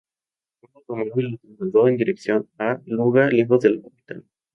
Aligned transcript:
Un 0.63 0.69
automóvil 0.73 1.27
lo 1.29 1.37
trasladó 1.59 1.87
en 1.87 1.97
dirección 1.97 2.49
a 2.57 2.81
Luga, 2.87 3.27
lejos 3.29 3.59
de 3.61 3.69
la 3.75 3.81
capital. 3.83 4.25